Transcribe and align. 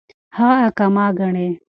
هغه 0.37 0.57
اقامه 0.67 1.05
كړي. 1.17 1.47